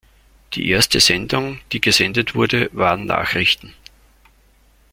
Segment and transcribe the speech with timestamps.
[0.55, 3.75] Die erste Sendung die gesendet wurde, waren Nachrichten.